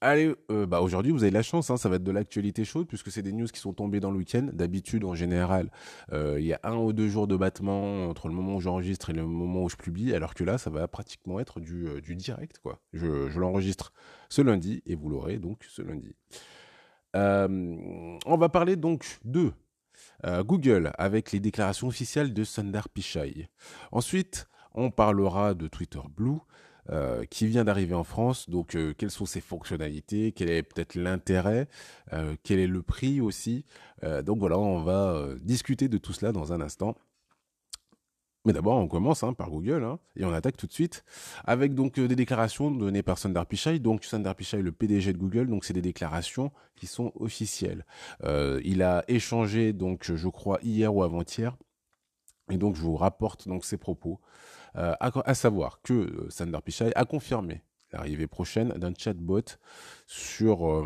Allez, 0.00 0.32
euh, 0.52 0.64
bah 0.64 0.80
aujourd'hui 0.80 1.10
vous 1.10 1.24
avez 1.24 1.32
la 1.32 1.42
chance, 1.42 1.70
hein, 1.70 1.76
ça 1.76 1.88
va 1.88 1.96
être 1.96 2.04
de 2.04 2.12
l'actualité 2.12 2.64
chaude 2.64 2.86
puisque 2.86 3.10
c'est 3.10 3.22
des 3.22 3.32
news 3.32 3.48
qui 3.48 3.58
sont 3.58 3.72
tombées 3.72 3.98
dans 3.98 4.12
le 4.12 4.18
week-end. 4.18 4.48
D'habitude, 4.52 5.04
en 5.04 5.16
général, 5.16 5.72
euh, 6.12 6.38
il 6.38 6.46
y 6.46 6.52
a 6.52 6.60
un 6.62 6.76
ou 6.76 6.92
deux 6.92 7.08
jours 7.08 7.26
de 7.26 7.36
battement 7.36 8.08
entre 8.08 8.28
le 8.28 8.34
moment 8.34 8.56
où 8.56 8.60
j'enregistre 8.60 9.10
et 9.10 9.12
le 9.12 9.26
moment 9.26 9.64
où 9.64 9.68
je 9.68 9.74
publie, 9.74 10.14
alors 10.14 10.34
que 10.34 10.44
là, 10.44 10.56
ça 10.56 10.70
va 10.70 10.86
pratiquement 10.86 11.40
être 11.40 11.58
du, 11.58 11.88
euh, 11.88 12.00
direct, 12.00 12.60
quoi. 12.62 12.80
Je, 12.92 13.28
je 13.28 13.40
l'enregistre 13.40 13.92
ce 14.28 14.40
lundi 14.40 14.82
et 14.86 14.94
vous 14.94 15.08
l'aurez 15.08 15.38
donc 15.38 15.64
ce 15.68 15.82
lundi. 15.82 16.14
on 17.14 18.36
va 18.36 18.48
parler 18.48 18.76
donc 18.76 19.18
de 19.24 19.50
Google 20.24 20.92
avec 20.96 21.32
les 21.32 21.40
déclarations 21.40 21.88
officielles 21.88 22.32
de 22.32 22.44
Sundar 22.44 22.88
Pichai. 22.88 23.48
Ensuite, 23.90 24.48
on 24.74 24.90
parlera 24.90 25.54
de 25.54 25.66
Twitter 25.66 26.00
Blue. 26.16 26.38
Euh, 26.90 27.24
qui 27.26 27.46
vient 27.46 27.64
d'arriver 27.64 27.94
en 27.94 28.04
France. 28.04 28.48
Donc, 28.48 28.74
euh, 28.74 28.94
quelles 28.96 29.10
sont 29.10 29.26
ses 29.26 29.42
fonctionnalités? 29.42 30.32
Quel 30.32 30.48
est 30.50 30.62
peut-être 30.62 30.94
l'intérêt? 30.94 31.68
Euh, 32.14 32.34
Quel 32.42 32.58
est 32.60 32.66
le 32.66 32.82
prix 32.82 33.20
aussi? 33.20 33.64
Donc 34.24 34.38
voilà, 34.38 34.56
on 34.58 34.80
va 34.82 35.26
discuter 35.42 35.88
de 35.88 35.98
tout 35.98 36.12
cela 36.12 36.30
dans 36.30 36.52
un 36.52 36.60
instant. 36.60 36.94
Mais 38.44 38.52
d'abord, 38.52 38.76
on 38.76 38.86
commence 38.86 39.24
hein, 39.24 39.32
par 39.32 39.50
Google 39.50 39.82
hein, 39.82 39.98
et 40.14 40.24
on 40.24 40.32
attaque 40.32 40.56
tout 40.56 40.68
de 40.68 40.72
suite 40.72 41.04
avec 41.44 41.74
donc 41.74 41.98
des 41.98 42.14
déclarations 42.14 42.70
données 42.70 43.02
par 43.02 43.18
Sundar 43.18 43.44
Pichai. 43.44 43.80
Donc 43.80 44.04
Sundar 44.04 44.36
Pichai, 44.36 44.62
le 44.62 44.70
PDG 44.70 45.12
de 45.12 45.18
Google, 45.18 45.48
donc 45.48 45.64
c'est 45.64 45.74
des 45.74 45.82
déclarations 45.82 46.52
qui 46.76 46.86
sont 46.86 47.12
officielles. 47.16 47.84
il 48.22 48.82
a 48.82 49.04
échangé 49.08 49.72
donc, 49.72 50.12
je 50.14 50.28
crois 50.28 50.60
hier 50.62 50.94
ou 50.94 51.02
avant-hier, 51.02 51.56
et 52.50 52.56
donc 52.56 52.76
je 52.76 52.80
vous 52.80 52.96
rapporte 52.96 53.48
donc 53.48 53.64
ses 53.64 53.78
propos. 53.78 54.20
Euh, 54.76 54.94
à, 55.00 55.34
savoir 55.34 55.80
que 55.82 55.92
euh, 55.92 56.30
Sundar 56.30 56.62
Pichai 56.62 56.92
a 56.94 57.04
confirmé 57.04 57.62
l'arrivée 57.92 58.26
prochaine 58.26 58.68
d'un 58.70 58.92
chatbot 58.96 59.42
sur, 60.06 60.68
euh, 60.68 60.84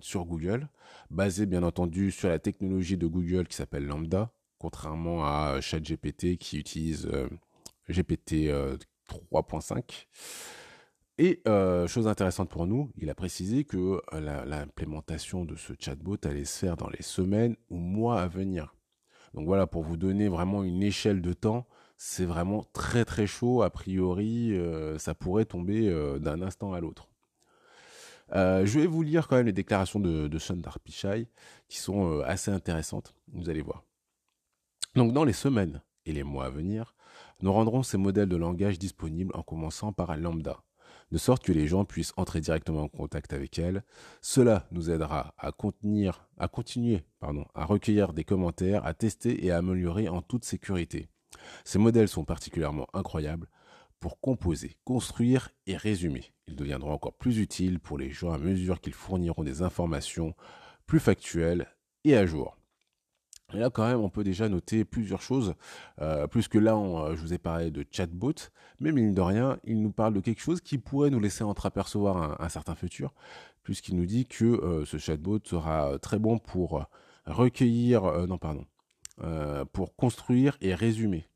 sur 0.00 0.24
Google, 0.24 0.68
basé 1.10 1.46
bien 1.46 1.62
entendu 1.62 2.10
sur 2.10 2.28
la 2.28 2.38
technologie 2.38 2.96
de 2.96 3.06
Google 3.06 3.46
qui 3.46 3.56
s'appelle 3.56 3.86
Lambda, 3.86 4.32
contrairement 4.58 5.24
à 5.24 5.60
ChatGPT 5.60 6.36
qui 6.36 6.58
utilise 6.58 7.08
GPT 7.88 8.50
3.5. 9.08 10.06
Et 11.18 11.42
chose 11.86 12.08
intéressante 12.08 12.48
pour 12.48 12.66
nous, 12.66 12.90
il 12.96 13.08
a 13.10 13.14
précisé 13.14 13.64
que 13.64 14.00
l'implémentation 14.12 15.44
de 15.44 15.54
ce 15.54 15.74
chatbot 15.78 16.16
allait 16.24 16.44
se 16.44 16.58
faire 16.58 16.76
dans 16.76 16.88
les 16.88 17.02
semaines 17.02 17.56
ou 17.70 17.76
mois 17.76 18.20
à 18.20 18.26
venir. 18.26 18.74
Donc 19.34 19.46
voilà, 19.46 19.66
pour 19.66 19.82
vous 19.82 19.96
donner 19.96 20.28
vraiment 20.28 20.62
une 20.64 20.82
échelle 20.82 21.22
de 21.22 21.32
temps, 21.32 21.66
c'est 22.04 22.24
vraiment 22.24 22.64
très 22.72 23.04
très 23.04 23.28
chaud. 23.28 23.62
A 23.62 23.70
priori, 23.70 24.52
euh, 24.58 24.98
ça 24.98 25.14
pourrait 25.14 25.44
tomber 25.44 25.88
euh, 25.88 26.18
d'un 26.18 26.42
instant 26.42 26.72
à 26.72 26.80
l'autre. 26.80 27.08
Euh, 28.34 28.66
je 28.66 28.80
vais 28.80 28.86
vous 28.86 29.02
lire 29.02 29.28
quand 29.28 29.36
même 29.36 29.46
les 29.46 29.52
déclarations 29.52 30.00
de, 30.00 30.26
de 30.26 30.38
Sundar 30.38 30.80
Pichai 30.80 31.28
qui 31.68 31.78
sont 31.78 32.20
assez 32.22 32.50
intéressantes. 32.50 33.14
Vous 33.32 33.48
allez 33.48 33.62
voir. 33.62 33.84
Donc 34.96 35.12
dans 35.12 35.24
les 35.24 35.32
semaines 35.32 35.80
et 36.04 36.12
les 36.12 36.24
mois 36.24 36.46
à 36.46 36.50
venir, 36.50 36.96
nous 37.40 37.52
rendrons 37.52 37.84
ces 37.84 37.98
modèles 37.98 38.28
de 38.28 38.36
langage 38.36 38.80
disponibles 38.80 39.30
en 39.36 39.42
commençant 39.42 39.92
par 39.92 40.16
lambda, 40.16 40.64
de 41.12 41.18
sorte 41.18 41.44
que 41.44 41.52
les 41.52 41.68
gens 41.68 41.84
puissent 41.84 42.14
entrer 42.16 42.40
directement 42.40 42.82
en 42.82 42.88
contact 42.88 43.32
avec 43.32 43.60
elle. 43.60 43.84
Cela 44.22 44.66
nous 44.72 44.90
aidera 44.90 45.34
à, 45.38 45.52
continuer 45.52 46.10
à 46.40 47.64
recueillir 47.64 48.12
des 48.12 48.24
commentaires, 48.24 48.84
à 48.84 48.92
tester 48.92 49.46
et 49.46 49.52
à 49.52 49.58
améliorer 49.58 50.08
en 50.08 50.20
toute 50.20 50.44
sécurité. 50.44 51.08
Ces 51.64 51.78
modèles 51.78 52.08
sont 52.08 52.24
particulièrement 52.24 52.86
incroyables 52.92 53.48
pour 54.00 54.20
composer, 54.20 54.76
construire 54.84 55.50
et 55.66 55.76
résumer. 55.76 56.32
Ils 56.48 56.56
deviendront 56.56 56.92
encore 56.92 57.14
plus 57.14 57.38
utiles 57.38 57.78
pour 57.78 57.98
les 57.98 58.10
gens 58.10 58.32
à 58.32 58.38
mesure 58.38 58.80
qu'ils 58.80 58.94
fourniront 58.94 59.44
des 59.44 59.62
informations 59.62 60.34
plus 60.86 61.00
factuelles 61.00 61.68
et 62.04 62.16
à 62.16 62.26
jour. 62.26 62.56
Et 63.54 63.58
là, 63.58 63.70
quand 63.70 63.86
même, 63.86 64.00
on 64.00 64.08
peut 64.08 64.24
déjà 64.24 64.48
noter 64.48 64.84
plusieurs 64.84 65.20
choses. 65.20 65.54
Euh, 66.00 66.26
plus 66.26 66.48
que 66.48 66.58
là, 66.58 66.74
euh, 66.74 67.14
je 67.14 67.20
vous 67.20 67.34
ai 67.34 67.38
parlé 67.38 67.70
de 67.70 67.84
chatbot, 67.90 68.34
mais 68.80 68.92
mine 68.92 69.14
de 69.14 69.20
rien, 69.20 69.58
il 69.64 69.82
nous 69.82 69.92
parle 69.92 70.14
de 70.14 70.20
quelque 70.20 70.40
chose 70.40 70.60
qui 70.60 70.78
pourrait 70.78 71.10
nous 71.10 71.20
laisser 71.20 71.44
entreapercevoir 71.44 72.40
un, 72.40 72.48
certain 72.48 72.74
futur, 72.74 73.12
puisqu'il 73.62 73.96
nous 73.96 74.06
dit 74.06 74.26
que 74.26 74.44
euh, 74.44 74.84
ce 74.84 74.96
chatbot 74.96 75.40
sera 75.44 75.98
très 75.98 76.18
bon 76.18 76.38
pour 76.38 76.86
recueillir, 77.26 78.26
non 78.26 78.38
pardon, 78.38 78.64
pour 79.72 79.94
construire 79.94 80.56
et 80.60 80.74
résumer. 80.74 81.28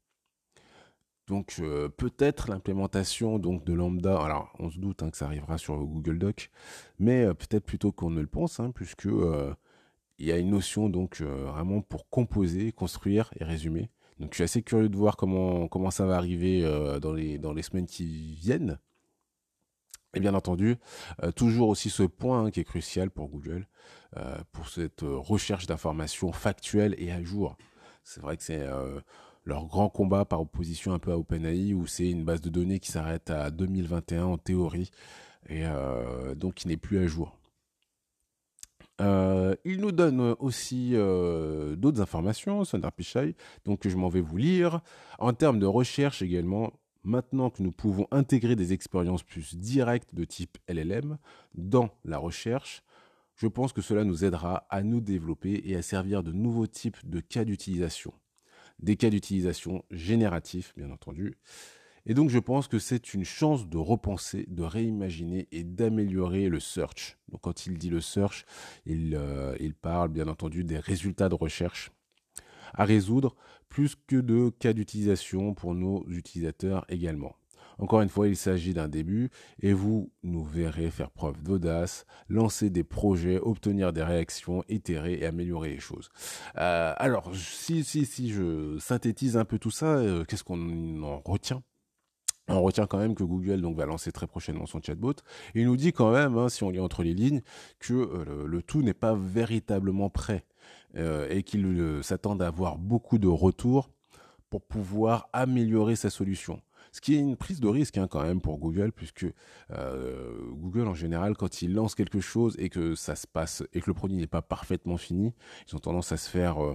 Donc 1.26 1.56
euh, 1.58 1.88
peut-être 1.88 2.48
l'implémentation 2.48 3.38
donc 3.38 3.64
de 3.64 3.72
Lambda, 3.72 4.16
alors 4.20 4.52
on 4.60 4.70
se 4.70 4.78
doute 4.78 5.02
hein, 5.02 5.10
que 5.10 5.16
ça 5.16 5.26
arrivera 5.26 5.58
sur 5.58 5.76
Google 5.76 6.19
Doc, 6.19 6.50
mais 7.00 7.25
euh, 7.25 7.34
peut-être 7.34 7.64
plutôt 7.64 7.91
qu'on 7.91 8.10
ne 8.10 8.20
le 8.20 8.28
pense, 8.28 8.60
hein, 8.60 8.70
puisque 8.72 9.06
euh, 9.06 9.52
il 10.19 10.26
y 10.26 10.32
a 10.32 10.38
une 10.38 10.50
notion 10.50 10.88
donc 10.88 11.20
vraiment 11.20 11.82
pour 11.82 12.08
composer, 12.08 12.72
construire 12.72 13.30
et 13.38 13.44
résumer. 13.44 13.91
Donc 14.20 14.30
je 14.30 14.36
suis 14.36 14.44
assez 14.44 14.62
curieux 14.62 14.88
de 14.88 14.96
voir 14.96 15.16
comment 15.16 15.69
comment 15.69 15.91
ça 15.91 16.06
va 16.06 16.16
arriver 16.16 16.62
dans 17.02 17.12
les 17.12 17.38
dans 17.38 17.52
les 17.52 17.62
semaines 17.62 17.86
qui 17.86 18.34
viennent. 18.36 18.78
Et 20.14 20.20
bien 20.20 20.32
entendu, 20.32 20.76
toujours 21.34 21.69
aussi 21.69 21.91
ce 21.91 22.04
point 22.04 22.44
hein, 22.44 22.50
qui 22.50 22.60
est 22.60 22.64
crucial 22.64 23.10
pour 23.10 23.28
Google, 23.28 23.69
pour 24.52 24.70
cette 24.70 25.02
recherche 25.02 25.66
d'informations 25.66 26.32
factuelles 26.32 26.94
et 26.96 27.12
à 27.12 27.22
jour. 27.22 27.58
C'est 28.06 28.22
vrai 28.22 28.37
que 28.37 28.44
c'est 28.44 28.65
leur 29.44 29.67
grand 29.67 29.89
combat 29.89 30.25
par 30.25 30.41
opposition 30.41 30.93
un 30.93 30.99
peu 30.99 31.11
à 31.11 31.19
OpenAI 31.19 31.75
où 31.75 31.87
c'est 31.87 32.09
une 32.09 32.25
base 32.25 32.41
de 32.41 32.50
données 32.50 32.78
qui 32.78 32.93
s'arrête 32.93 33.31
à 33.31 33.50
2021 33.50 34.25
en 34.25 34.39
théorie 34.39 34.91
et 35.49 35.65
euh, 35.65 36.34
donc 36.34 36.55
qui 36.55 36.69
n'est 36.69 36.77
plus 36.77 36.99
à 36.99 37.06
jour. 37.06 37.37
Euh, 39.00 39.55
il 39.65 39.81
nous 39.81 39.93
donne 39.93 40.37
aussi 40.39 40.93
euh, 40.94 41.77
d'autres 41.77 42.00
informations, 42.00 42.65
Sundar 42.65 42.93
Pichai, 42.93 43.34
donc 43.65 43.87
je 43.87 43.97
m'en 43.97 44.09
vais 44.09 44.21
vous 44.21 44.37
lire. 44.37 44.81
En 45.19 45.33
termes 45.33 45.59
de 45.59 45.67
recherche 45.67 46.23
également, 46.23 46.73
maintenant 47.05 47.50
que 47.50 47.62
nous 47.62 47.73
pouvons 47.73 48.06
intégrer 48.11 48.56
des 48.56 48.73
expériences 48.73 49.23
plus 49.23 49.56
directes 49.56 50.15
de 50.15 50.25
type 50.25 50.59
LLM 50.69 51.19
dans 51.55 51.91
la 52.05 52.19
recherche, 52.19 52.83
je 53.36 53.47
pense 53.47 53.72
que 53.72 53.82
cela 53.82 54.04
nous 54.04 54.24
aidera 54.24 54.66
à 54.70 54.82
nous 54.82 55.00
développer 55.00 55.62
et 55.64 55.76
à 55.76 55.82
servir 55.82 56.22
de 56.22 56.32
nouveaux 56.32 56.66
types 56.66 56.98
de 57.08 57.20
cas 57.20 57.44
d'utilisation 57.44 58.12
des 58.80 58.97
cas 58.97 59.10
d'utilisation 59.10 59.84
génératifs, 59.91 60.72
bien 60.76 60.91
entendu. 60.91 61.34
Et 62.08 62.14
donc 62.14 62.30
je 62.30 62.38
pense 62.38 62.69
que 62.69 62.78
c'est 62.78 63.14
une 63.14 63.25
chance 63.25 63.69
de 63.69 63.78
repenser, 63.78 64.46
de 64.48 64.62
réimaginer 64.62 65.48
et 65.50 65.64
d'améliorer 65.64 66.48
le 66.48 66.60
search. 66.60 67.19
Donc 67.28 67.41
quand 67.41 67.66
il 67.66 67.78
dit 67.78 67.91
le 67.91 68.00
search, 68.00 68.44
il, 68.84 69.16
euh, 69.16 69.56
il 69.58 69.75
parle 69.75 70.10
bien 70.10 70.28
entendu 70.28 70.62
des 70.62 70.78
résultats 70.78 71.28
de 71.28 71.34
recherche 71.34 71.91
à 72.75 72.84
résoudre, 72.84 73.36
plus 73.69 73.96
que 74.06 74.16
de 74.16 74.50
cas 74.50 74.72
d'utilisation 74.72 75.54
pour 75.54 75.75
nos 75.75 76.06
utilisateurs 76.08 76.84
également. 76.88 77.34
Encore 77.78 78.00
une 78.00 78.09
fois, 78.09 78.28
il 78.28 78.37
s'agit 78.37 78.72
d'un 78.72 78.88
début 78.88 79.31
et 79.60 79.72
vous 79.72 80.10
nous 80.22 80.44
verrez 80.44 80.91
faire 80.91 81.10
preuve 81.10 81.42
d'audace, 81.42 82.06
lancer 82.28 82.70
des 82.70 82.84
projets, 82.84 83.38
obtenir 83.38 83.92
des 83.92 84.03
réactions, 84.03 84.64
itérer 84.69 85.14
et 85.14 85.26
améliorer 85.26 85.70
les 85.70 85.78
choses. 85.78 86.10
Euh, 86.56 86.94
alors, 86.97 87.34
si, 87.34 87.84
si, 87.84 88.06
si 88.06 88.31
je 88.31 88.78
synthétise 88.78 89.37
un 89.37 89.44
peu 89.44 89.59
tout 89.59 89.70
ça, 89.70 89.97
euh, 89.97 90.25
qu'est-ce 90.25 90.44
qu'on 90.44 91.03
en 91.03 91.20
retient? 91.25 91.62
On 92.48 92.62
retient 92.62 92.87
quand 92.87 92.99
même 92.99 93.17
que 93.17 93.25
Google 93.25 93.61
va 93.75 93.87
lancer 93.87 94.12
très 94.12 94.28
prochainement 94.28 94.67
son 94.67 94.81
chatbot. 94.81 95.14
Il 95.55 95.67
nous 95.67 95.76
dit 95.76 95.93
quand 95.93 96.12
même, 96.12 96.38
hein, 96.38 96.49
si 96.49 96.62
on 96.62 96.70
lit 96.70 96.78
entre 96.78 97.02
les 97.02 97.12
lignes, 97.12 97.43
que 97.81 97.93
euh, 97.93 98.46
le, 98.46 98.62
tout 98.62 98.82
n'est 98.82 98.94
pas 98.94 99.14
véritablement 99.14 100.11
prêt 100.11 100.44
et 101.28 101.43
qu'il 101.43 102.00
s'attend 102.02 102.38
à 102.38 102.46
avoir 102.46 102.78
beaucoup 102.78 103.19
de 103.19 103.28
retours 103.28 103.90
pour 104.49 104.62
pouvoir 104.62 105.28
améliorer 105.34 105.94
sa 105.94 106.08
solution. 106.08 106.62
Ce 106.96 107.02
qui 107.02 107.14
est 107.14 107.19
une 107.19 107.37
prise 107.37 107.60
de 107.60 107.69
risque 107.69 107.98
hein, 107.98 108.08
quand 108.08 108.22
même 108.22 108.40
pour 108.40 108.56
Google, 108.56 108.90
puisque 108.90 109.26
euh, 109.70 110.34
Google 110.52 110.88
en 110.88 110.94
général, 110.94 111.37
quand 111.37 111.60
il 111.60 111.75
lance 111.75 111.94
quelque 111.94 112.20
chose 112.20 112.56
et 112.58 112.70
que 112.70 112.94
ça 112.94 113.16
se 113.16 113.26
passe 113.26 113.62
et 113.75 113.82
que 113.82 113.90
le 113.90 113.93
produit 113.93 114.16
n'est 114.16 114.26
pas 114.26 114.40
parfaitement 114.40 114.96
fini, 114.96 115.34
ils 115.69 115.76
ont 115.76 115.78
tendance 115.78 116.12
à 116.12 116.16
se 116.16 116.31
faire 116.31 116.64
euh, 116.64 116.75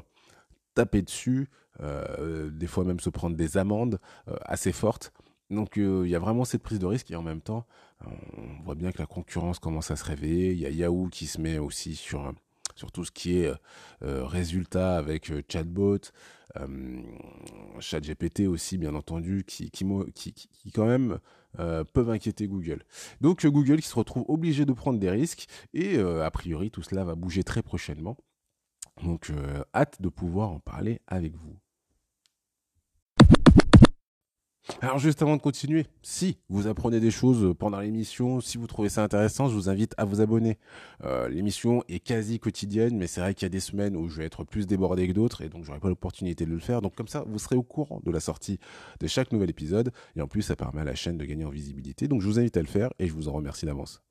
taper 0.76 1.02
dessus, 1.02 1.50
euh, 1.80 2.52
des 2.52 2.68
fois 2.68 2.84
même 2.84 3.00
se 3.00 3.10
prendre 3.10 3.36
des 3.36 3.58
amendes 3.58 4.00
assez 4.46 4.72
fortes. 4.72 5.12
Donc 5.50 5.78
il 5.78 6.08
y 6.08 6.16
a 6.16 6.20
vraiment 6.20 6.46
cette 6.46 6.62
prise 6.62 6.78
de 6.78 6.86
risque 6.86 7.10
et 7.10 7.16
en 7.16 7.24
même 7.24 7.42
temps, 7.42 7.66
on 8.06 8.64
voit 8.64 8.76
bien 8.76 8.92
que 8.92 9.00
la 9.00 9.08
concurrence 9.08 9.58
commence 9.58 9.90
à 9.90 9.96
se 9.96 10.06
réveiller. 10.06 10.52
Il 10.52 10.60
y 10.60 10.68
a 10.68 10.70
Yahoo 10.70 11.08
qui 11.08 11.26
se 11.26 11.42
met 11.42 11.58
aussi 11.58 11.96
sur 11.96 12.32
sur 12.76 12.92
tout 12.92 13.04
ce 13.06 13.12
qui 13.12 13.40
est 13.40 13.52
résultat 14.00 14.98
avec 14.98 15.32
chatbot. 15.52 15.98
ChatGPT 17.80 18.48
aussi, 18.48 18.78
bien 18.78 18.96
entendu, 18.96 19.44
qui, 19.46 19.72
qui, 19.72 19.86
qui, 20.16 20.72
quand 20.74 20.86
même 20.86 21.20
peuvent 21.58 22.10
inquiéter 22.10 22.48
Google. 22.48 22.84
Donc 23.22 23.46
Google 23.46 23.82
qui 23.82 23.88
se 23.88 23.96
retrouve 23.96 24.26
obligé 24.28 24.66
de 24.66 24.74
prendre 24.74 25.00
des 25.00 25.10
risques 25.10 25.48
et 25.74 26.00
a 26.00 26.32
priori 26.32 26.72
tout 26.72 26.82
cela 26.82 27.04
va 27.04 27.16
bouger 27.16 27.44
très 27.44 27.62
prochainement. 27.62 28.18
Donc 29.04 29.32
hâte 29.74 30.02
de 30.02 30.10
pouvoir 30.10 30.52
en 30.52 30.60
parler 30.60 31.02
avec 31.08 31.36
vous. 31.36 31.58
Alors 34.80 34.98
juste 34.98 35.22
avant 35.22 35.36
de 35.38 35.42
continuer, 35.42 35.86
si 36.02 36.38
vous 36.50 36.68
apprenez 36.68 37.00
des 37.00 37.12
choses 37.12 37.54
pendant 37.60 37.80
l'émission, 37.80 38.42
si 38.42 38.58
vous 38.58 38.68
trouvez 38.68 38.90
ça 38.90 39.04
intéressant, 39.04 39.48
je 39.48 39.54
vous 39.54 39.70
invite 39.70 39.94
à 39.98 40.06
vous 40.06 40.22
abonner. 40.22 40.58
Euh, 41.04 41.30
l'émission 41.30 41.84
est 41.88 42.00
quasi 42.00 42.40
quotidienne, 42.40 42.98
mais 42.98 43.08
c'est 43.08 43.22
vrai 43.22 43.34
qu'il 43.34 43.46
y 43.46 43.48
a 43.48 43.50
des 43.50 43.60
semaines 43.60 43.96
où 43.96 44.10
je 44.10 44.18
vais 44.18 44.26
être 44.26 44.44
plus 44.44 44.68
débordé 44.68 45.08
que 45.08 45.14
d'autres, 45.14 45.42
et 45.42 45.50
donc 45.50 45.66
j'aurai 45.66 45.80
pas 45.80 45.90
l'opportunité 45.90 46.46
de 46.46 46.52
le 46.52 46.60
faire. 46.60 46.82
Donc 46.82 46.96
comme 46.96 47.08
ça, 47.08 47.24
vous 47.28 47.38
serez 47.38 47.56
au 47.56 47.64
courant 47.64 48.02
de 48.04 48.12
la 48.12 48.20
sortie 48.20 48.60
de 49.00 49.08
chaque 49.08 49.32
nouvel 49.32 49.50
épisode, 49.50 49.92
et 50.16 50.22
en 50.22 50.28
plus 50.28 50.42
ça 50.42 50.56
permet 50.56 50.82
à 50.82 50.86
la 50.86 50.96
chaîne 50.96 51.18
de 51.18 51.26
gagner 51.26 51.46
en 51.46 51.52
visibilité. 51.52 52.08
Donc 52.08 52.22
je 52.22 52.28
vous 52.28 52.40
invite 52.40 52.58
à 52.58 52.62
le 52.62 52.68
faire, 52.68 52.90
et 52.98 53.08
je 53.08 53.14
vous 53.14 53.28
en 53.28 53.34
remercie 53.34 53.66
d'avance. 53.66 54.02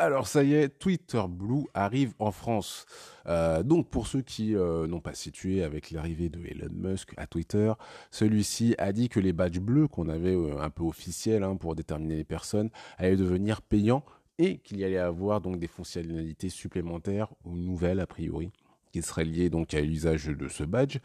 Alors 0.00 0.28
ça 0.28 0.44
y 0.44 0.54
est, 0.54 0.68
Twitter 0.68 1.22
Blue 1.28 1.64
arrive 1.74 2.14
en 2.20 2.30
France. 2.30 2.86
Euh, 3.26 3.64
donc 3.64 3.90
pour 3.90 4.06
ceux 4.06 4.22
qui 4.22 4.54
euh, 4.54 4.86
n'ont 4.86 5.00
pas 5.00 5.12
situé 5.12 5.64
avec 5.64 5.90
l'arrivée 5.90 6.28
de 6.28 6.38
Elon 6.46 6.70
Musk 6.72 7.14
à 7.16 7.26
Twitter, 7.26 7.72
celui-ci 8.12 8.76
a 8.78 8.92
dit 8.92 9.08
que 9.08 9.18
les 9.18 9.32
badges 9.32 9.58
bleus 9.58 9.88
qu'on 9.88 10.08
avait 10.08 10.36
euh, 10.36 10.60
un 10.60 10.70
peu 10.70 10.84
officiels 10.84 11.42
hein, 11.42 11.56
pour 11.56 11.74
déterminer 11.74 12.14
les 12.14 12.22
personnes 12.22 12.70
allaient 12.96 13.16
devenir 13.16 13.60
payants 13.60 14.04
et 14.38 14.58
qu'il 14.58 14.78
y 14.78 14.84
allait 14.84 14.98
avoir 14.98 15.40
donc 15.40 15.58
des 15.58 15.66
fonctionnalités 15.66 16.48
supplémentaires 16.48 17.34
ou 17.44 17.56
nouvelles 17.56 17.98
a 17.98 18.06
priori 18.06 18.52
qui 18.92 19.02
seraient 19.02 19.24
liées 19.24 19.50
donc 19.50 19.74
à 19.74 19.80
l'usage 19.80 20.26
de 20.26 20.46
ce 20.46 20.62
badge. 20.62 20.98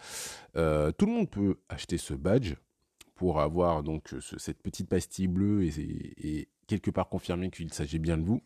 tout 0.53 1.05
le 1.05 1.11
monde 1.11 1.31
peut 1.31 1.57
acheter 1.67 1.97
ce 1.97 2.13
badge 2.13 2.53
pour 3.15 3.41
avoir 3.41 3.81
donc 3.81 4.13
cette 4.37 4.61
petite 4.61 4.87
pastille 4.87 5.27
bleue 5.27 5.63
et 5.65 6.47
quelque 6.67 6.91
part 6.91 7.09
confirmer 7.09 7.49
qu'il 7.49 7.73
s'agit 7.73 7.99
bien 7.99 8.17
de 8.17 8.23
vous. 8.23 8.41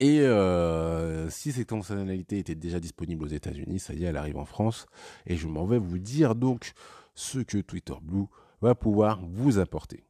Et 0.00 0.20
euh, 0.20 1.28
si 1.28 1.50
cette 1.50 1.70
fonctionnalité 1.70 2.38
était 2.38 2.54
déjà 2.54 2.78
disponible 2.78 3.24
aux 3.24 3.28
États-Unis, 3.28 3.80
ça 3.80 3.94
y 3.94 4.04
est, 4.04 4.06
elle 4.06 4.16
arrive 4.16 4.38
en 4.38 4.44
France. 4.44 4.86
Et 5.26 5.36
je 5.36 5.48
m'en 5.48 5.66
vais 5.66 5.78
vous 5.78 5.98
dire 5.98 6.36
donc 6.36 6.72
ce 7.14 7.40
que 7.40 7.58
Twitter 7.58 7.94
Blue 8.00 8.26
va 8.60 8.74
pouvoir 8.76 9.20
vous 9.24 9.58
apporter. 9.58 10.04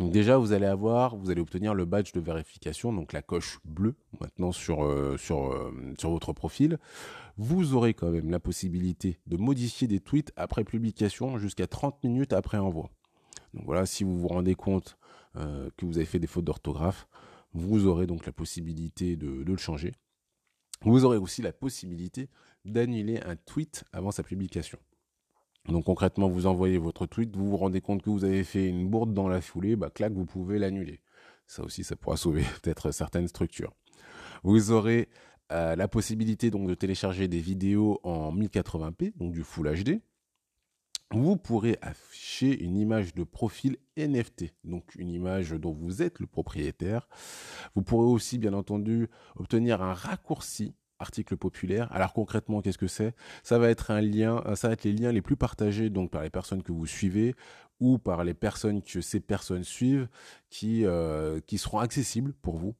Déjà, 0.00 0.38
vous 0.38 0.52
allez 0.52 0.66
avoir, 0.66 1.16
vous 1.16 1.30
allez 1.30 1.42
obtenir 1.42 1.74
le 1.74 1.84
badge 1.84 2.12
de 2.12 2.20
vérification, 2.20 2.94
donc 2.94 3.12
la 3.12 3.20
coche 3.20 3.58
bleue 3.64 3.94
maintenant 4.20 4.50
sur, 4.50 4.84
euh, 4.84 5.18
sur, 5.18 5.52
euh, 5.52 5.70
sur 5.98 6.10
votre 6.10 6.32
profil. 6.32 6.78
Vous 7.36 7.74
aurez 7.74 7.92
quand 7.92 8.10
même 8.10 8.30
la 8.30 8.40
possibilité 8.40 9.18
de 9.26 9.36
modifier 9.36 9.88
des 9.88 10.00
tweets 10.00 10.32
après 10.36 10.64
publication 10.64 11.38
jusqu'à 11.38 11.66
30 11.66 12.02
minutes 12.04 12.32
après 12.32 12.58
envoi. 12.58 12.90
Donc 13.52 13.64
voilà, 13.66 13.84
si 13.84 14.02
vous 14.04 14.18
vous 14.18 14.28
rendez 14.28 14.54
compte 14.54 14.98
que 15.34 15.86
vous 15.86 15.96
avez 15.96 16.04
fait 16.04 16.18
des 16.18 16.26
fautes 16.26 16.44
d'orthographe, 16.44 17.08
vous 17.54 17.86
aurez 17.86 18.06
donc 18.06 18.26
la 18.26 18.32
possibilité 18.32 19.16
de, 19.16 19.28
le 19.28 19.56
changer. 19.56 19.92
Vous 20.82 21.04
aurez 21.04 21.16
aussi 21.16 21.42
la 21.42 21.52
possibilité 21.52 22.28
d'annuler 22.64 23.20
un 23.20 23.36
tweet 23.36 23.84
avant 23.92 24.10
sa 24.10 24.22
publication. 24.22 24.78
Donc 25.68 25.84
concrètement, 25.84 26.28
vous 26.28 26.46
envoyez 26.46 26.78
votre 26.78 27.06
tweet, 27.06 27.36
vous 27.36 27.50
vous 27.50 27.56
rendez 27.56 27.80
compte 27.80 28.02
que 28.02 28.10
vous 28.10 28.24
avez 28.24 28.42
fait 28.42 28.68
une 28.68 28.88
bourde 28.88 29.14
dans 29.14 29.28
la 29.28 29.40
foulée, 29.40 29.76
bah 29.76 29.90
clac, 29.90 30.12
vous 30.12 30.26
pouvez 30.26 30.58
l'annuler. 30.58 31.00
Ça 31.46 31.62
aussi, 31.62 31.84
ça 31.84 31.94
pourra 31.94 32.16
sauver 32.18 32.42
peut-être 32.62 32.90
certaines 32.90 33.28
structures. 33.28 33.72
Vous 34.42 34.72
aurez 34.72 35.08
euh, 35.52 35.76
la 35.76 35.86
possibilité 35.86 36.50
donc 36.50 36.66
de 36.66 36.74
télécharger 36.74 37.28
des 37.28 37.40
vidéos 37.40 38.00
en 38.02 38.34
1080p, 38.34 39.16
donc 39.16 39.32
du 39.32 39.44
Full 39.44 39.84
HD 39.84 40.00
vous 41.12 41.36
pourrez 41.36 41.78
afficher 41.82 42.62
une 42.62 42.76
image 42.76 43.14
de 43.14 43.24
profil 43.24 43.76
NFT, 43.96 44.54
donc 44.64 44.94
une 44.96 45.10
image 45.10 45.50
dont 45.50 45.72
vous 45.72 46.02
êtes 46.02 46.20
le 46.20 46.26
propriétaire. 46.26 47.08
Vous 47.74 47.82
pourrez 47.82 48.06
aussi, 48.06 48.38
bien 48.38 48.54
entendu, 48.54 49.08
obtenir 49.36 49.82
un 49.82 49.94
raccourci 49.94 50.74
article 50.98 51.36
populaire. 51.36 51.92
Alors 51.92 52.12
concrètement, 52.12 52.62
qu'est-ce 52.62 52.78
que 52.78 52.86
c'est? 52.86 53.14
Ça 53.42 53.58
va 53.58 53.68
être 53.68 53.90
un 53.90 54.00
lien, 54.00 54.42
euh, 54.46 54.54
ça 54.54 54.68
va 54.68 54.74
être 54.74 54.84
les 54.84 54.92
liens 54.92 55.12
les 55.12 55.20
plus 55.20 55.36
partagés 55.36 55.90
donc 55.90 56.10
par 56.10 56.22
les 56.22 56.30
personnes 56.30 56.62
que 56.62 56.72
vous 56.72 56.86
suivez 56.86 57.34
ou 57.80 57.98
par 57.98 58.24
les 58.24 58.34
personnes 58.34 58.82
que 58.82 59.00
ces 59.00 59.20
personnes 59.20 59.64
suivent 59.64 60.08
qui, 60.48 60.86
euh, 60.86 61.40
qui 61.40 61.58
seront 61.58 61.80
accessibles 61.80 62.32
pour 62.34 62.56
vous. 62.56 62.74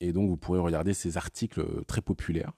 Et 0.00 0.12
donc 0.12 0.28
vous 0.28 0.36
pourrez 0.36 0.58
regarder 0.58 0.94
ces 0.94 1.16
articles 1.16 1.84
très 1.86 2.00
populaires. 2.00 2.52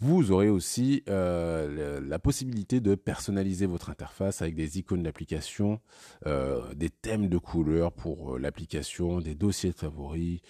Vous 0.00 0.32
aurez 0.32 0.48
aussi 0.50 1.04
euh, 1.08 2.00
la 2.00 2.18
possibilité 2.18 2.80
de 2.80 2.94
personnaliser 2.96 3.66
votre 3.66 3.90
interface 3.90 4.42
avec 4.42 4.56
des 4.56 4.78
icônes 4.78 5.04
d'application, 5.04 5.80
euh, 6.26 6.74
des 6.74 6.90
thèmes 6.90 7.28
de 7.28 7.38
couleurs 7.38 7.92
pour 7.92 8.34
euh, 8.34 8.38
l'application, 8.38 9.20
des 9.20 9.34
dossiers 9.34 9.70
de 9.70 9.76
favoris, 9.76 10.40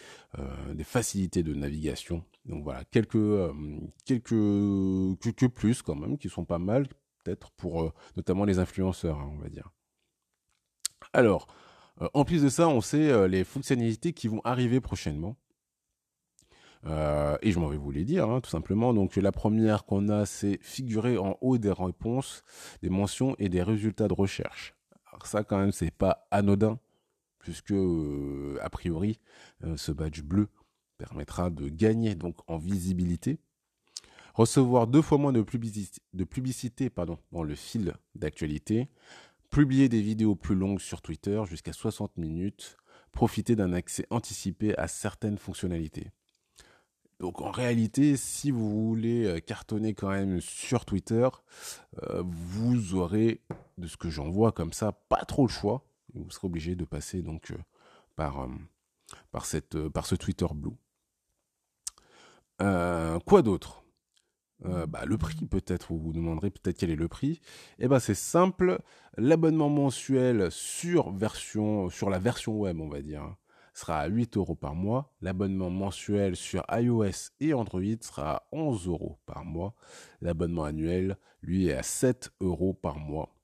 des 0.72 0.84
facilités 0.84 1.42
de 1.42 1.54
navigation. 1.54 2.24
Donc 2.46 2.64
voilà, 2.64 2.84
quelques, 2.84 3.52
quelques, 4.04 5.20
quelques 5.20 5.48
plus 5.48 5.82
quand 5.82 5.94
même 5.94 6.18
qui 6.18 6.28
sont 6.28 6.44
pas 6.44 6.58
mal, 6.58 6.88
peut-être 7.22 7.50
pour 7.52 7.92
notamment 8.16 8.44
les 8.44 8.58
influenceurs, 8.58 9.20
hein, 9.20 9.30
on 9.32 9.38
va 9.38 9.48
dire. 9.48 9.70
Alors, 11.12 11.46
en 12.14 12.24
plus 12.24 12.42
de 12.42 12.48
ça, 12.48 12.66
on 12.68 12.80
sait 12.80 13.28
les 13.28 13.44
fonctionnalités 13.44 14.12
qui 14.12 14.26
vont 14.26 14.40
arriver 14.42 14.80
prochainement. 14.80 15.36
Euh, 16.86 17.36
et 17.42 17.50
je 17.50 17.58
m'en 17.58 17.68
vais 17.68 17.76
vous 17.76 17.90
les 17.90 18.04
dire, 18.04 18.28
hein, 18.28 18.40
tout 18.40 18.50
simplement. 18.50 18.92
Donc 18.92 19.16
la 19.16 19.32
première 19.32 19.84
qu'on 19.84 20.08
a, 20.08 20.26
c'est 20.26 20.58
figurer 20.62 21.16
en 21.16 21.38
haut 21.40 21.58
des 21.58 21.72
réponses, 21.72 22.42
des 22.82 22.90
mentions 22.90 23.34
et 23.38 23.48
des 23.48 23.62
résultats 23.62 24.08
de 24.08 24.14
recherche. 24.14 24.74
Alors 25.10 25.26
ça, 25.26 25.44
quand 25.44 25.58
même, 25.58 25.72
c'est 25.72 25.90
pas 25.90 26.26
anodin, 26.30 26.78
puisque 27.38 27.72
euh, 27.72 28.58
a 28.60 28.70
priori, 28.70 29.20
euh, 29.64 29.76
ce 29.76 29.92
badge 29.92 30.22
bleu 30.22 30.48
permettra 30.98 31.50
de 31.50 31.68
gagner 31.68 32.14
donc 32.14 32.36
en 32.46 32.58
visibilité, 32.58 33.38
recevoir 34.34 34.86
deux 34.86 35.02
fois 35.02 35.18
moins 35.18 35.32
de 35.32 35.42
publicité, 35.42 36.00
de 36.12 36.24
publicité 36.24 36.90
pardon, 36.90 37.18
dans 37.32 37.42
le 37.42 37.54
fil 37.54 37.94
d'actualité, 38.14 38.88
publier 39.50 39.88
des 39.88 40.02
vidéos 40.02 40.34
plus 40.34 40.54
longues 40.54 40.80
sur 40.80 41.00
Twitter 41.02 41.42
jusqu'à 41.46 41.72
60 41.72 42.16
minutes, 42.16 42.76
profiter 43.12 43.56
d'un 43.56 43.72
accès 43.72 44.06
anticipé 44.10 44.76
à 44.76 44.88
certaines 44.88 45.38
fonctionnalités. 45.38 46.10
Donc 47.20 47.40
en 47.40 47.50
réalité, 47.50 48.16
si 48.16 48.50
vous 48.50 48.88
voulez 48.88 49.24
euh, 49.24 49.40
cartonner 49.40 49.94
quand 49.94 50.10
même 50.10 50.40
sur 50.40 50.84
Twitter, 50.84 51.28
euh, 52.02 52.22
vous 52.26 52.94
aurez, 52.94 53.40
de 53.78 53.86
ce 53.86 53.96
que 53.96 54.10
j'en 54.10 54.30
vois 54.30 54.52
comme 54.52 54.72
ça, 54.72 54.92
pas 55.08 55.24
trop 55.24 55.46
le 55.46 55.52
choix. 55.52 55.86
Vous 56.14 56.30
serez 56.30 56.46
obligé 56.46 56.76
de 56.76 56.84
passer 56.84 57.22
donc 57.22 57.52
euh, 57.52 57.56
par, 58.16 59.46
ce 59.46 60.14
Twitter 60.14 60.46
Blue. 60.54 60.76
quoi 62.58 63.42
d'autre? 63.42 63.82
Bah, 64.60 65.04
le 65.04 65.18
prix 65.18 65.44
peut-être, 65.44 65.92
vous 65.92 65.98
vous 65.98 66.12
demanderez 66.14 66.50
peut-être 66.50 66.78
quel 66.78 66.90
est 66.90 66.96
le 66.96 67.08
prix. 67.08 67.42
Eh 67.78 67.86
ben 67.86 67.98
c'est 67.98 68.14
simple, 68.14 68.80
l'abonnement 69.18 69.68
mensuel 69.68 70.50
sur 70.50 71.10
version 71.12 71.90
sur 71.90 72.08
la 72.08 72.18
version 72.18 72.58
web, 72.58 72.80
on 72.80 72.88
va 72.88 73.02
dire, 73.02 73.36
sera 73.74 73.98
à 73.98 74.06
8 74.06 74.36
euros 74.36 74.54
par 74.54 74.74
mois. 74.74 75.12
L'abonnement 75.20 75.68
mensuel 75.68 76.36
sur 76.36 76.64
iOS 76.70 77.30
et 77.40 77.52
Android 77.52 77.82
sera 78.00 78.36
à 78.36 78.42
11 78.52 78.86
euros 78.86 79.18
par 79.26 79.44
mois. 79.44 79.74
L'abonnement 80.20 80.64
annuel, 80.64 81.18
lui, 81.42 81.66
est 81.68 81.74
à 81.74 81.82
7 81.82 82.32
euros 82.40 82.72
par 82.72 82.98
mois. 82.98 83.34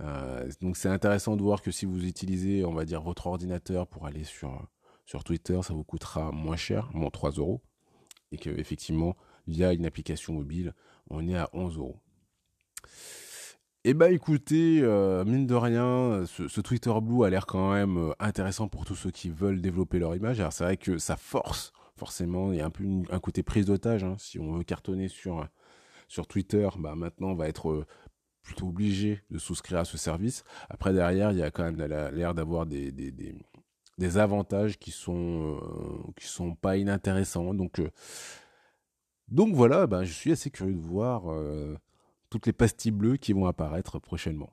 Euh, 0.00 0.48
donc 0.60 0.76
c'est 0.76 0.88
intéressant 0.88 1.36
de 1.36 1.42
voir 1.42 1.62
que 1.62 1.70
si 1.70 1.86
vous 1.86 2.04
utilisez, 2.04 2.64
on 2.64 2.74
va 2.74 2.84
dire, 2.84 3.02
votre 3.02 3.26
ordinateur 3.26 3.86
pour 3.86 4.06
aller 4.06 4.24
sur, 4.24 4.68
sur 5.06 5.24
Twitter, 5.24 5.58
ça 5.62 5.72
vous 5.72 5.84
coûtera 5.84 6.30
moins 6.32 6.56
cher, 6.56 6.90
moins 6.92 7.10
3 7.10 7.32
euros. 7.32 7.62
Et 8.30 8.36
qu'effectivement, 8.36 9.16
via 9.46 9.72
une 9.72 9.86
application 9.86 10.34
mobile, 10.34 10.74
on 11.08 11.26
est 11.28 11.36
à 11.36 11.48
11 11.52 11.78
euros. 11.78 12.00
Eh 13.90 13.94
bah 13.94 14.10
écoutez, 14.10 14.80
euh, 14.82 15.24
mine 15.24 15.46
de 15.46 15.54
rien, 15.54 16.26
ce, 16.26 16.60
Twitter 16.60 16.92
Blue 17.00 17.24
a 17.24 17.30
l'air 17.30 17.46
quand 17.46 17.72
même 17.72 17.96
euh, 17.96 18.12
intéressant 18.18 18.68
pour 18.68 18.84
tous 18.84 18.94
ceux 18.94 19.10
qui 19.10 19.30
veulent 19.30 19.62
développer 19.62 19.98
leur 19.98 20.14
image. 20.14 20.40
Alors 20.40 20.52
c'est 20.52 20.64
vrai 20.64 20.76
que 20.76 20.98
ça 20.98 21.16
force, 21.16 21.72
forcément, 21.96 22.52
il 22.52 22.58
y 22.58 22.60
a 22.60 22.66
un 22.66 22.70
peu 22.70 22.84
un 23.08 23.18
côté 23.18 23.42
prise 23.42 23.64
d'otage. 23.64 24.04
Hein. 24.04 24.16
Si 24.18 24.38
on 24.38 24.52
veut 24.52 24.62
cartonner 24.62 25.08
sur, 25.08 25.48
sur 26.06 26.26
Twitter, 26.26 26.68
bah 26.78 26.96
maintenant 26.96 27.28
on 27.28 27.34
va 27.34 27.48
être 27.48 27.70
euh, 27.70 27.86
plutôt 28.42 28.68
obligé 28.68 29.22
de 29.30 29.38
souscrire 29.38 29.78
à 29.78 29.86
ce 29.86 29.96
service. 29.96 30.44
Après 30.68 30.92
derrière, 30.92 31.32
il 31.32 31.38
y 31.38 31.42
a 31.42 31.50
quand 31.50 31.64
même 31.64 31.80
l'air 32.12 32.34
d'avoir 32.34 32.66
des, 32.66 32.92
des, 32.92 34.18
avantages 34.18 34.78
qui 34.78 34.90
sont, 34.90 35.58
qui 36.14 36.26
sont 36.26 36.54
pas 36.54 36.76
inintéressants. 36.76 37.54
Donc, 37.54 37.80
donc 39.28 39.54
voilà, 39.54 39.86
bah, 39.86 40.04
je 40.04 40.12
suis 40.12 40.30
assez 40.30 40.50
curieux 40.50 40.74
de 40.74 40.78
voir 40.78 41.22
toutes 42.30 42.46
les 42.46 42.52
pastilles 42.52 42.92
bleues 42.92 43.16
qui 43.16 43.32
vont 43.32 43.46
apparaître 43.46 43.98
prochainement. 43.98 44.52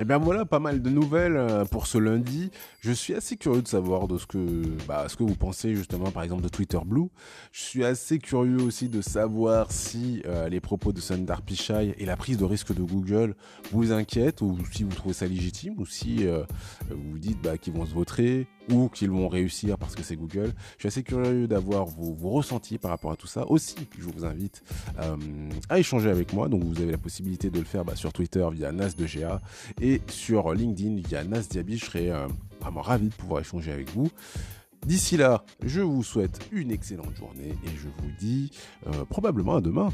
Eh 0.00 0.04
bien 0.04 0.18
voilà, 0.18 0.44
pas 0.44 0.58
mal 0.58 0.82
de 0.82 0.90
nouvelles 0.90 1.36
euh, 1.36 1.64
pour 1.64 1.86
ce 1.86 1.98
lundi. 1.98 2.50
Je 2.80 2.90
suis 2.90 3.14
assez 3.14 3.36
curieux 3.36 3.62
de 3.62 3.68
savoir 3.68 4.08
de 4.08 4.18
ce 4.18 4.26
que, 4.26 4.64
bah, 4.88 5.08
ce 5.08 5.16
que 5.16 5.22
vous 5.22 5.36
pensez 5.36 5.76
justement 5.76 6.10
par 6.10 6.24
exemple 6.24 6.42
de 6.42 6.48
Twitter 6.48 6.80
Blue. 6.84 7.10
Je 7.52 7.60
suis 7.60 7.84
assez 7.84 8.18
curieux 8.18 8.60
aussi 8.60 8.88
de 8.88 9.00
savoir 9.00 9.70
si 9.70 10.20
euh, 10.26 10.48
les 10.48 10.58
propos 10.58 10.92
de 10.92 11.00
Sundar 11.00 11.42
Pichai 11.42 11.94
et 11.96 12.06
la 12.06 12.16
prise 12.16 12.38
de 12.38 12.44
risque 12.44 12.74
de 12.74 12.82
Google 12.82 13.36
vous 13.70 13.92
inquiètent 13.92 14.40
ou 14.40 14.58
si 14.72 14.82
vous 14.82 14.94
trouvez 14.94 15.14
ça 15.14 15.26
légitime 15.28 15.74
ou 15.78 15.86
si 15.86 16.26
euh, 16.26 16.42
vous 16.90 17.12
vous 17.12 17.18
dites 17.18 17.40
bah, 17.40 17.56
qu'ils 17.56 17.74
vont 17.74 17.86
se 17.86 17.94
voter 17.94 18.48
ou 18.70 18.88
qu'ils 18.88 19.10
vont 19.10 19.28
réussir 19.28 19.78
parce 19.78 19.94
que 19.94 20.02
c'est 20.02 20.16
Google. 20.16 20.52
Je 20.76 20.80
suis 20.80 20.88
assez 20.88 21.02
curieux 21.02 21.46
d'avoir 21.46 21.86
vos, 21.86 22.30
ressentis 22.30 22.78
par 22.78 22.90
rapport 22.90 23.12
à 23.12 23.16
tout 23.16 23.26
ça. 23.26 23.46
Aussi, 23.48 23.76
je 23.98 24.04
vous 24.04 24.24
invite 24.24 24.62
à 25.68 25.78
échanger 25.78 26.10
avec 26.10 26.32
moi. 26.32 26.48
Donc 26.48 26.64
vous 26.64 26.80
avez 26.80 26.92
la 26.92 26.98
possibilité 26.98 27.50
de 27.50 27.58
le 27.58 27.64
faire 27.64 27.84
bah, 27.84 27.96
sur 27.96 28.12
Twitter 28.12 28.46
via 28.52 28.72
Nas2GA 28.72 29.40
et 29.80 30.00
sur 30.08 30.52
LinkedIn 30.52 31.00
via 31.06 31.24
Nas 31.24 31.42
Diaby. 31.42 31.78
Je 31.78 31.84
serais 31.84 32.10
euh, 32.10 32.26
vraiment 32.60 32.82
ravi 32.82 33.08
de 33.08 33.14
pouvoir 33.14 33.40
échanger 33.40 33.72
avec 33.72 33.90
vous. 33.90 34.10
D'ici 34.86 35.16
là, 35.16 35.44
je 35.64 35.80
vous 35.80 36.02
souhaite 36.02 36.40
une 36.52 36.70
excellente 36.70 37.16
journée 37.16 37.54
et 37.64 37.70
je 37.76 37.88
vous 37.88 38.10
dis 38.18 38.50
euh, 38.86 39.04
probablement 39.06 39.56
à 39.56 39.60
demain. 39.60 39.90